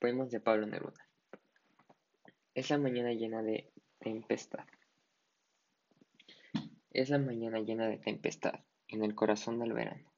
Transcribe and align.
Poemas 0.00 0.30
de 0.30 0.40
Pablo 0.40 0.66
Neruda. 0.66 1.06
Es 2.54 2.70
la 2.70 2.78
mañana 2.78 3.12
llena 3.12 3.42
de 3.42 3.70
tempestad. 3.98 4.64
Es 6.90 7.10
la 7.10 7.18
mañana 7.18 7.60
llena 7.60 7.86
de 7.86 7.98
tempestad, 7.98 8.60
en 8.88 9.04
el 9.04 9.14
corazón 9.14 9.58
del 9.58 9.74
verano. 9.74 10.10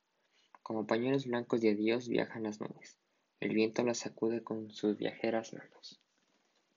Como 0.62 0.86
pañuelos 0.86 1.26
blancos 1.26 1.60
de 1.60 1.70
adiós 1.70 2.08
viajan 2.08 2.44
las 2.44 2.60
nubes. 2.60 2.96
El 3.40 3.54
viento 3.54 3.82
las 3.82 3.98
sacude 3.98 4.44
con 4.44 4.70
sus 4.70 4.96
viajeras 4.96 5.52
manos. 5.52 6.00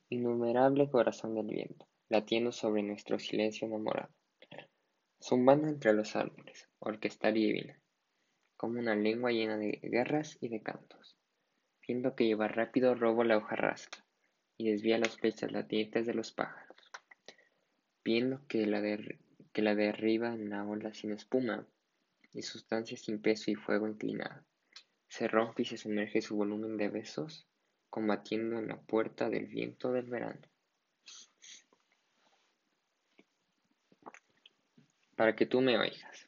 Innumerable 0.10 0.90
corazón 0.90 1.36
del 1.36 1.46
viento, 1.46 1.88
latiendo 2.10 2.52
sobre 2.52 2.82
nuestro 2.82 3.20
silencio 3.20 3.68
enamorado. 3.68 4.16
Zumbando 5.22 5.68
entre 5.68 5.94
los 5.94 6.16
árboles, 6.16 6.68
orquesta 6.80 7.32
divina, 7.32 7.80
como 8.58 8.80
una 8.80 8.96
lengua 8.96 9.32
llena 9.32 9.58
de 9.58 9.80
guerras 9.84 10.40
y 10.42 10.50
de 10.50 10.64
cantos 10.64 11.16
viendo 11.88 12.16
que 12.16 12.26
lleva 12.26 12.48
rápido 12.48 12.96
robo 12.96 13.24
la 13.24 13.38
hoja 13.38 13.55
rasca 13.55 14.04
y 14.58 14.70
desvía 14.70 14.98
las 14.98 15.18
flechas 15.18 15.52
latientes 15.52 16.05
de 16.05 16.14
los 16.14 16.32
pájaros, 16.32 16.92
viendo 18.04 18.42
que 18.48 18.66
la, 18.66 18.82
que 19.54 19.62
la 19.62 19.76
derriba 19.76 20.34
en 20.34 20.50
la 20.50 20.66
ola 20.66 20.94
sin 20.94 21.12
espuma 21.12 21.68
y 22.34 22.42
sustancia 22.42 22.98
sin 22.98 23.22
peso 23.22 23.52
y 23.52 23.56
fuego 23.56 23.88
inclinado. 23.88 24.44
Se 25.08 25.28
rompe 25.28 25.62
y 25.62 25.66
se 25.66 25.78
sumerge 25.78 26.22
su 26.22 26.36
volumen 26.36 26.78
de 26.78 26.90
besos, 26.90 27.48
combatiendo 27.90 28.58
en 28.58 28.67
la 28.67 28.78
puerta 28.78 29.30
del 29.30 29.45
viento 29.45 29.92
del 29.92 30.08
verano. 30.08 30.42
Para 35.16 35.36
que 35.36 35.45
tú 35.45 35.62
me 35.62 35.78
oigas, 35.78 36.28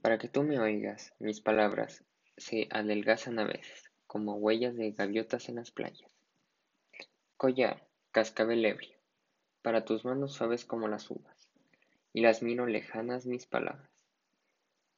para 0.00 0.16
que 0.16 0.28
tú 0.28 0.42
me 0.42 0.58
oigas, 0.58 1.12
mis 1.18 1.40
palabras 1.40 2.04
se 2.38 2.68
adelgazan 2.70 3.38
a 3.38 3.44
veces 3.44 3.85
como 4.16 4.36
huellas 4.36 4.74
de 4.76 4.92
gaviotas 4.92 5.50
en 5.50 5.56
las 5.56 5.70
playas. 5.70 6.10
Collar, 7.36 7.86
cascabel 8.12 8.64
ebrio, 8.64 8.96
para 9.60 9.84
tus 9.84 10.06
manos 10.06 10.32
suaves 10.32 10.64
como 10.64 10.88
las 10.88 11.10
uvas, 11.10 11.50
y 12.14 12.22
las 12.22 12.42
miro 12.42 12.66
lejanas 12.66 13.26
mis 13.26 13.44
palabras, 13.44 13.90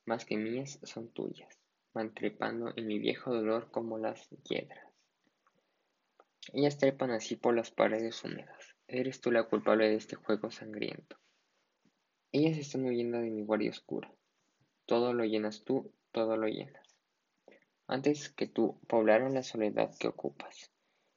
más 0.05 0.25
que 0.25 0.37
mías 0.37 0.79
son 0.85 1.09
tuyas, 1.09 1.49
van 1.93 2.15
trepando 2.15 2.73
en 2.77 2.87
mi 2.87 3.01
viejo 3.01 3.35
dolor 3.35 3.73
como 3.73 3.99
las 3.99 4.31
hiedras. 4.49 4.87
Ellas 6.53 6.79
trepan 6.79 7.11
así 7.11 7.35
por 7.35 7.57
las 7.57 7.73
paredes 7.73 8.23
húmedas, 8.23 8.77
eres 8.87 9.21
tú 9.21 9.33
la 9.33 9.43
culpable 9.43 9.89
de 9.89 9.97
este 9.97 10.15
juego 10.15 10.53
sangriento. 10.53 11.17
Ellas 12.31 12.57
están 12.57 12.85
huyendo 12.85 13.19
de 13.19 13.31
mi 13.31 13.43
guardia 13.43 13.71
oscura, 13.71 14.15
todo 14.87 15.13
lo 15.13 15.25
llenas 15.25 15.65
tú, 15.65 15.93
todo 16.13 16.37
lo 16.37 16.47
llenas 16.47 16.88
antes 17.89 18.29
que 18.29 18.47
tú 18.47 18.79
poblaron 18.87 19.33
la 19.33 19.43
soledad 19.43 19.91
que 19.99 20.09
ocupas, 20.09 20.71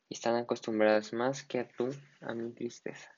y 0.07 0.13
están 0.13 0.35
acostumbradas 0.35 1.11
más 1.11 1.43
que 1.43 1.59
a 1.59 1.67
tú 1.67 1.89
a 2.21 2.33
mi 2.33 2.51
tristeza. 2.53 3.11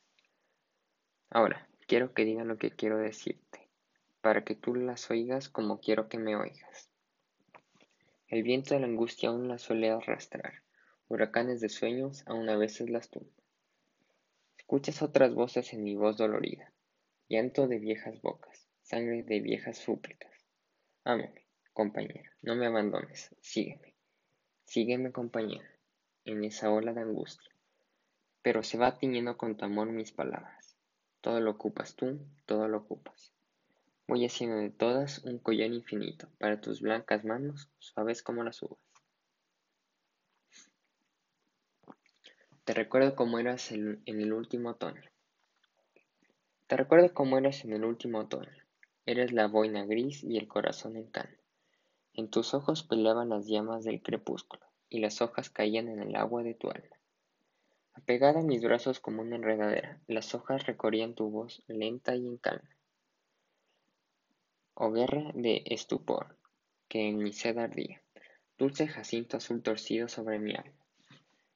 Ahora, 1.30 1.70
quiero 1.88 2.14
que 2.14 2.26
digan 2.26 2.48
lo 2.48 2.58
que 2.58 2.72
quiero 2.72 2.98
decirte, 2.98 3.70
para 4.22 4.44
que 4.44 4.56
tú 4.56 4.76
las 4.76 5.10
oigas 5.12 5.50
como 5.50 5.80
quiero 5.80 6.10
que 6.10 6.18
me 6.18 6.36
oigas. 6.36 6.90
El 8.28 8.42
viento 8.42 8.74
de 8.74 8.80
la 8.80 8.88
angustia 8.88 9.30
aún 9.30 9.48
las 9.48 9.62
suele 9.62 9.92
arrastrar, 9.92 10.64
huracanes 11.08 11.62
de 11.62 11.70
sueños 11.70 12.24
aún 12.26 12.50
a 12.50 12.58
veces 12.58 12.90
las 12.90 13.12
tumba. 13.12 13.30
Escuchas 14.58 15.04
otras 15.04 15.36
voces 15.36 15.74
en 15.74 15.84
mi 15.84 15.96
voz 15.96 16.18
dolorida, 16.18 16.74
llanto 17.30 17.68
de 17.68 17.78
viejas 17.78 18.20
bocas, 18.22 18.68
sangre 18.82 19.22
de 19.22 19.40
viejas 19.42 19.78
súplicas. 19.78 20.32
Ámame, 21.04 21.43
compañera, 21.74 22.32
no 22.42 22.56
me 22.56 22.68
abandones, 22.68 23.36
sígueme, 23.42 23.96
sígueme 24.66 25.12
compañera, 25.12 25.70
en 26.26 26.44
esa 26.44 26.72
ola 26.72 26.94
de 26.94 27.02
angustia. 27.02 27.52
Pero 28.42 28.64
se 28.64 28.78
va 28.78 28.98
tiñendo 28.98 29.38
con 29.38 29.58
tu 29.58 29.66
amor 29.66 29.88
mis 29.90 30.12
palabras. 30.12 30.76
Todo 31.22 31.40
lo 31.40 31.52
ocupas 31.52 31.96
tú, 31.96 32.20
todo 32.46 32.68
lo 32.68 32.80
ocupas. 32.80 33.34
Voy 34.08 34.26
haciendo 34.26 34.58
de 34.58 34.70
todas 34.70 35.20
un 35.20 35.40
collar 35.40 35.72
infinito 35.72 36.28
para 36.38 36.60
tus 36.60 36.82
blancas 36.82 37.24
manos, 37.24 37.70
suaves 37.80 38.22
como 38.22 38.44
las 38.44 38.62
uvas. 38.62 38.80
Te 42.66 42.74
recuerdo 42.74 43.16
cómo 43.16 43.40
eras 43.40 43.72
en 43.72 44.02
el 44.06 44.34
último 44.34 44.70
otoño. 44.70 45.02
Te 46.68 46.78
recuerdo 46.78 47.14
cómo 47.14 47.38
eras 47.38 47.66
en 47.66 47.74
el 47.74 47.84
último 47.84 48.20
otoño. 48.20 48.64
Eres 49.06 49.32
la 49.34 49.48
boina 49.48 49.86
gris 49.86 50.24
y 50.24 50.38
el 50.38 50.48
corazón 50.48 50.96
en. 50.96 51.12
En 52.16 52.30
tus 52.30 52.54
ojos 52.54 52.84
peleaban 52.84 53.30
las 53.30 53.48
llamas 53.48 53.84
del 53.84 54.04
crepúsculo, 54.04 54.64
y 54.88 55.00
las 55.00 55.20
hojas 55.24 55.50
caían 55.50 55.88
en 55.88 56.00
el 56.00 56.16
agua 56.16 56.44
de 56.44 56.54
tu 56.54 56.70
alma. 56.70 56.96
Apegada 57.96 58.42
a 58.42 58.44
mis 58.44 58.62
brazos 58.62 59.00
como 59.00 59.24
una 59.24 59.38
enredadera, 59.38 60.00
las 60.06 60.36
hojas 60.36 60.68
recorrían 60.68 61.16
tu 61.16 61.32
voz 61.32 61.64
lenta 61.68 62.16
y 62.16 62.28
en 62.28 62.38
calma. 62.38 62.70
Oh 64.76 64.92
guerra 64.92 65.32
de 65.34 65.64
estupor, 65.66 66.38
que 66.88 67.08
en 67.08 67.18
mi 67.18 67.34
sed 67.34 67.58
ardía, 67.58 68.04
dulce 68.60 68.88
jacinto 68.88 69.38
azul 69.38 69.64
torcido 69.64 70.08
sobre 70.08 70.38
mi 70.38 70.54
alma. 70.54 70.86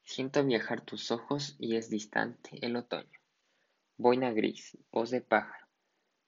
Siento 0.01 0.43
viajar 0.43 0.81
tus 0.81 1.11
ojos 1.11 1.55
y 1.59 1.75
es 1.75 1.91
distante 1.91 2.57
el 2.65 2.75
otoño. 2.77 3.19
Boina 3.97 4.31
gris, 4.31 4.75
voz 4.91 5.11
de 5.11 5.21
pájaro 5.21 5.67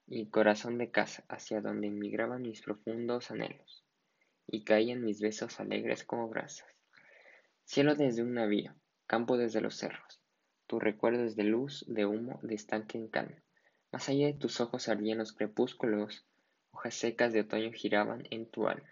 y 0.06 0.28
corazón 0.28 0.78
de 0.78 0.92
casa 0.92 1.24
hacia 1.30 1.62
donde 1.62 1.88
emigraban 1.88 2.44
mis 2.44 2.62
profundos 2.62 3.32
anhelos 3.32 3.89
y 4.52 4.64
caían 4.64 5.04
mis 5.04 5.22
besos 5.22 5.60
alegres 5.60 6.04
como 6.04 6.28
brasas. 6.28 6.68
Cielo 7.66 7.96
desde 7.96 8.24
un 8.24 8.34
navío, 8.34 8.74
campo 9.06 9.38
desde 9.38 9.62
los 9.62 9.76
cerros, 9.76 10.20
tu 10.66 10.80
recuerdo 10.80 11.24
es 11.24 11.36
de 11.36 11.44
luz, 11.44 11.86
de 11.88 12.06
humo, 12.06 12.40
de 12.42 12.56
estanque 12.56 12.98
en 12.98 13.08
calma. 13.08 13.44
Más 13.92 14.10
allá 14.10 14.28
de 14.28 14.34
tus 14.34 14.60
ojos 14.60 14.88
ardían 14.88 15.20
los 15.20 15.34
crepúsculos, 15.34 16.26
hojas 16.72 16.96
secas 16.96 17.34
de 17.34 17.42
otoño 17.42 17.72
giraban 17.72 18.24
en 18.32 18.50
tu 18.50 18.68
alma. 18.68 18.90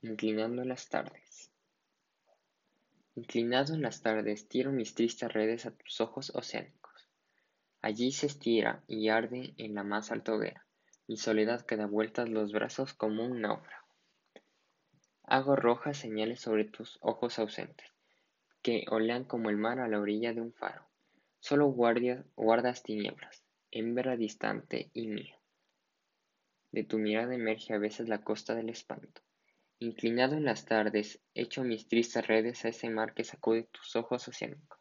Inclinando 0.00 0.64
las 0.64 0.88
tardes. 0.88 1.50
Inclinado 3.14 3.74
en 3.74 3.82
las 3.82 4.00
tardes, 4.02 4.48
tiro 4.48 4.72
mis 4.72 4.94
tristes 4.94 5.32
redes 5.32 5.66
a 5.66 5.70
tus 5.70 6.00
ojos 6.00 6.32
oceánicos. 6.34 7.08
Allí 7.82 8.10
se 8.10 8.26
estira 8.26 8.82
y 8.88 9.08
arde 9.08 9.54
en 9.58 9.74
la 9.74 9.84
más 9.84 10.10
alta 10.10 10.34
hoguera 10.34 10.66
mi 11.12 11.18
soledad 11.18 11.60
que 11.66 11.76
da 11.76 11.84
vueltas 11.84 12.30
los 12.30 12.52
brazos 12.52 12.94
como 12.94 13.22
un 13.22 13.42
náufrago. 13.42 13.86
Hago 15.24 15.56
rojas 15.56 15.98
señales 15.98 16.40
sobre 16.40 16.64
tus 16.64 16.98
ojos 17.02 17.38
ausentes, 17.38 17.86
que 18.62 18.86
olean 18.88 19.24
como 19.24 19.50
el 19.50 19.58
mar 19.58 19.78
a 19.78 19.88
la 19.88 20.00
orilla 20.00 20.32
de 20.32 20.40
un 20.40 20.54
faro. 20.54 20.88
Solo 21.38 21.66
guardas 21.66 22.82
tinieblas, 22.82 23.44
hembra 23.70 24.16
distante 24.16 24.90
y 24.94 25.06
mía. 25.08 25.38
De 26.70 26.82
tu 26.82 26.96
mirada 26.96 27.34
emerge 27.34 27.74
a 27.74 27.78
veces 27.78 28.08
la 28.08 28.24
costa 28.24 28.54
del 28.54 28.70
espanto. 28.70 29.20
Inclinado 29.80 30.34
en 30.34 30.46
las 30.46 30.64
tardes, 30.64 31.20
echo 31.34 31.62
mis 31.62 31.88
tristes 31.88 32.26
redes 32.26 32.64
a 32.64 32.70
ese 32.70 32.88
mar 32.88 33.12
que 33.12 33.24
sacude 33.24 33.64
tus 33.64 33.96
ojos 33.96 34.28
oceánicos. 34.28 34.80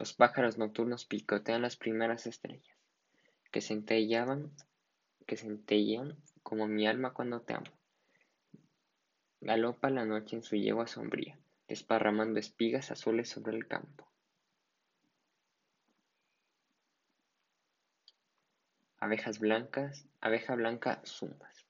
Los 0.00 0.14
pájaros 0.14 0.58
nocturnos 0.58 1.04
picotean 1.04 1.62
las 1.62 1.76
primeras 1.76 2.26
estrellas, 2.26 2.76
que 3.52 3.60
centellaban 3.60 4.50
que 5.24 5.36
centellean 5.36 6.16
como 6.42 6.66
mi 6.66 6.86
alma 6.86 7.14
cuando 7.14 7.40
te 7.40 7.54
amo. 7.54 7.70
Galopa 9.40 9.90
la 9.90 10.04
noche 10.04 10.36
en 10.36 10.42
su 10.42 10.56
yegua 10.56 10.86
sombría, 10.86 11.38
desparramando 11.68 12.40
espigas 12.40 12.90
azules 12.90 13.28
sobre 13.28 13.56
el 13.56 13.66
campo. 13.66 14.10
Abejas 18.98 19.38
blancas, 19.38 20.08
abeja 20.20 20.54
blanca 20.54 21.02
zumbas. 21.04 21.66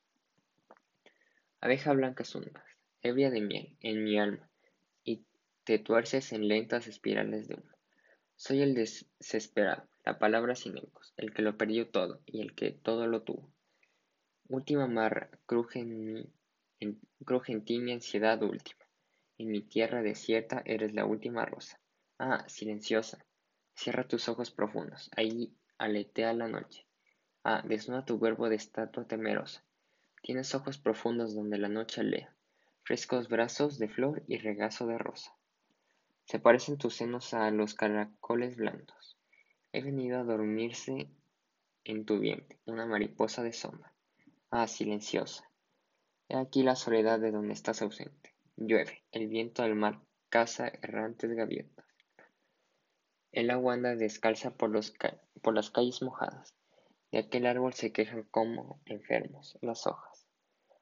Abeja 1.60 1.92
blanca 1.92 2.24
zumbas, 2.24 2.64
ebria 3.02 3.30
de 3.30 3.40
miel 3.40 3.76
en 3.80 4.04
mi 4.04 4.18
alma, 4.18 4.48
y 5.02 5.24
te 5.64 5.78
tuerces 5.80 6.32
en 6.32 6.46
lentas 6.46 6.86
espirales 6.86 7.48
de 7.48 7.56
humo. 7.56 7.73
Soy 8.46 8.60
el 8.60 8.74
desesperado, 8.74 9.88
la 10.04 10.18
palabra 10.18 10.54
sin 10.54 10.76
ecos, 10.76 11.14
el 11.16 11.32
que 11.32 11.40
lo 11.40 11.56
perdió 11.56 11.88
todo 11.88 12.20
y 12.26 12.42
el 12.42 12.54
que 12.54 12.72
todo 12.72 13.06
lo 13.06 13.22
tuvo. 13.22 13.50
Última 14.48 14.86
mar, 14.86 15.30
cruje 15.46 15.78
en, 15.78 16.30
en 16.78 17.64
ti 17.64 17.78
mi 17.78 17.92
ansiedad 17.92 18.42
última. 18.42 18.84
En 19.38 19.48
mi 19.48 19.62
tierra 19.62 20.02
desierta 20.02 20.62
eres 20.66 20.92
la 20.92 21.06
última 21.06 21.46
rosa. 21.46 21.80
Ah, 22.18 22.44
silenciosa, 22.46 23.24
cierra 23.72 24.06
tus 24.06 24.28
ojos 24.28 24.50
profundos, 24.50 25.10
ahí 25.16 25.56
aletea 25.78 26.34
la 26.34 26.46
noche. 26.46 26.86
Ah, 27.44 27.62
desnuda 27.66 28.04
tu 28.04 28.18
cuerpo 28.18 28.50
de 28.50 28.56
estatua 28.56 29.06
temerosa. 29.06 29.64
Tienes 30.20 30.54
ojos 30.54 30.76
profundos 30.76 31.34
donde 31.34 31.56
la 31.56 31.70
noche 31.70 32.02
alea, 32.02 32.36
frescos 32.82 33.30
brazos 33.30 33.78
de 33.78 33.88
flor 33.88 34.22
y 34.28 34.36
regazo 34.36 34.86
de 34.86 34.98
rosa. 34.98 35.34
Se 36.24 36.38
parecen 36.38 36.78
tus 36.78 36.96
senos 36.96 37.34
a 37.34 37.50
los 37.50 37.74
caracoles 37.74 38.56
blandos. 38.56 39.18
He 39.72 39.82
venido 39.82 40.18
a 40.18 40.24
dormirse 40.24 41.08
en 41.84 42.04
tu 42.06 42.18
vientre, 42.18 42.58
una 42.64 42.86
mariposa 42.86 43.42
de 43.42 43.52
sombra. 43.52 43.92
Ah, 44.50 44.66
silenciosa. 44.66 45.50
He 46.28 46.36
aquí 46.36 46.62
la 46.62 46.76
soledad 46.76 47.20
de 47.20 47.30
donde 47.30 47.52
estás 47.52 47.82
ausente. 47.82 48.34
Llueve, 48.56 49.04
el 49.12 49.28
viento 49.28 49.62
del 49.62 49.74
mar 49.74 50.00
caza 50.28 50.68
errantes 50.68 51.30
gaviotas. 51.32 51.84
El 53.32 53.50
agua 53.50 53.74
anda 53.74 53.96
descalza 53.96 54.56
por, 54.56 54.70
los 54.70 54.94
por 55.42 55.54
las 55.54 55.70
calles 55.70 56.02
mojadas. 56.02 56.54
De 57.10 57.18
aquel 57.18 57.46
árbol 57.46 57.74
se 57.74 57.92
quejan 57.92 58.22
como 58.30 58.80
enfermos 58.86 59.58
las 59.60 59.86
hojas. 59.86 60.26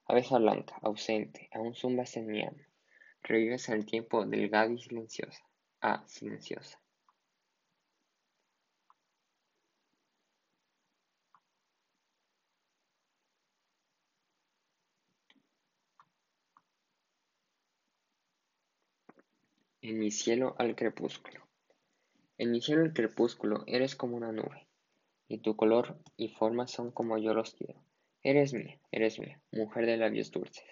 Abeja 0.06 0.38
blanca, 0.38 0.77
ausente, 0.83 1.49
aún 1.53 1.75
zumbas 1.75 2.17
en 2.17 2.27
mi 2.27 2.43
alma. 2.43 2.67
Revives 3.25 3.69
el 3.69 3.87
tiempo 3.87 4.27
delgada 4.27 4.73
y 4.73 4.79
silenciosa. 4.79 5.43
Ah, 5.81 6.05
silenciosa. 6.07 6.81
En 19.83 19.99
mi 19.99 20.11
cielo 20.11 20.55
al 20.59 20.77
crepúsculo. 20.77 21.41
En 22.39 22.51
mi 22.51 22.61
cielo 22.61 22.83
al 22.83 22.93
crepúsculo 22.93 23.65
eres 23.67 23.97
como 23.97 24.17
una 24.17 24.33
nube, 24.33 24.67
y 25.29 25.39
tu 25.39 25.57
color 25.57 25.99
y 26.17 26.29
forma 26.29 26.67
son 26.67 26.91
como 26.91 27.19
yo 27.19 27.35
los 27.35 27.55
quiero. 27.55 27.81
Eres 28.23 28.53
mía, 28.53 28.81
eres 28.91 29.19
mía, 29.19 29.41
mujer 29.51 29.87
de 29.87 29.97
labios 29.97 30.31
dulces, 30.31 30.65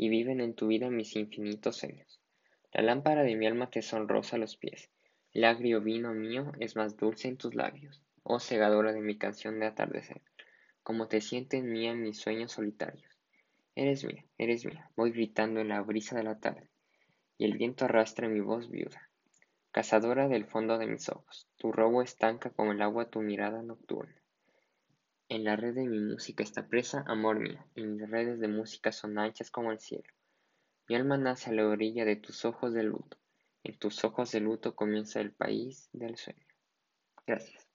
y 0.00 0.08
viven 0.08 0.40
en 0.40 0.54
tu 0.54 0.68
vida 0.68 0.88
mis 0.88 1.14
infinitos 1.14 1.76
sueños. 1.76 2.22
La 2.72 2.80
lámpara 2.80 3.22
de 3.22 3.36
mi 3.36 3.46
alma 3.46 3.68
te 3.68 3.82
sonrosa 3.82 4.38
los 4.38 4.56
pies, 4.56 4.88
el 5.34 5.44
agrio 5.44 5.82
vino 5.82 6.14
mío 6.14 6.52
es 6.58 6.74
más 6.74 6.96
dulce 6.96 7.28
en 7.28 7.36
tus 7.36 7.54
labios, 7.54 8.02
oh 8.22 8.40
segadora 8.40 8.94
de 8.94 9.02
mi 9.02 9.18
canción 9.18 9.60
de 9.60 9.66
atardecer, 9.66 10.22
como 10.82 11.06
te 11.06 11.20
sienten 11.20 11.70
mía 11.70 11.92
mis 11.92 12.18
sueños 12.18 12.52
solitarios. 12.52 13.18
Eres 13.74 14.02
mía, 14.06 14.24
eres 14.38 14.64
mía, 14.64 14.90
voy 14.96 15.10
gritando 15.10 15.60
en 15.60 15.68
la 15.68 15.82
brisa 15.82 16.16
de 16.16 16.22
la 16.22 16.40
tarde 16.40 16.70
y 17.36 17.44
el 17.44 17.58
viento 17.58 17.84
arrastra 17.84 18.26
mi 18.26 18.40
voz 18.40 18.70
viuda. 18.70 19.10
Cazadora 19.70 20.28
del 20.28 20.46
fondo 20.46 20.78
de 20.78 20.86
mis 20.86 21.10
ojos, 21.10 21.46
tu 21.58 21.72
robo 21.72 22.00
estanca 22.00 22.48
como 22.48 22.72
el 22.72 22.80
agua 22.80 23.10
tu 23.10 23.20
mirada 23.20 23.62
nocturna. 23.62 24.19
En 25.30 25.44
la 25.44 25.54
red 25.54 25.76
de 25.76 25.86
mi 25.86 26.00
música 26.00 26.42
está 26.42 26.66
presa, 26.66 27.04
amor 27.06 27.38
mío, 27.38 27.64
y 27.76 27.84
mis 27.84 28.10
redes 28.10 28.40
de 28.40 28.48
música 28.48 28.90
son 28.90 29.16
anchas 29.16 29.48
como 29.52 29.70
el 29.70 29.78
cielo. 29.78 30.12
Mi 30.88 30.96
alma 30.96 31.18
nace 31.18 31.50
a 31.50 31.52
la 31.52 31.68
orilla 31.68 32.04
de 32.04 32.16
tus 32.16 32.44
ojos 32.44 32.74
de 32.74 32.82
luto. 32.82 33.16
En 33.62 33.78
tus 33.78 34.02
ojos 34.02 34.32
de 34.32 34.40
luto 34.40 34.74
comienza 34.74 35.20
el 35.20 35.30
país 35.30 35.88
del 35.92 36.16
sueño. 36.16 36.44
Gracias. 37.28 37.69